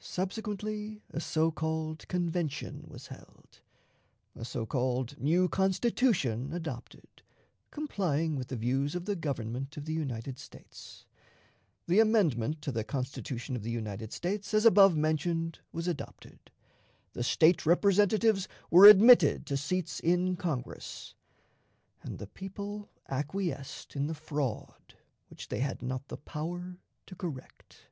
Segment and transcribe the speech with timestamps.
[0.00, 3.60] Subsequently, a so called convention was held,
[4.34, 7.22] a so called new Constitution adopted,
[7.70, 11.06] complying with the views of the Government of the United States,
[11.86, 16.50] the amendment to the Constitution of the United States as above mentioned was adopted,
[17.12, 21.14] the State Representatives were admitted to seats in Congress,
[22.02, 24.94] and the people acquiesced in the fraud
[25.28, 27.86] which they had not the power to correct.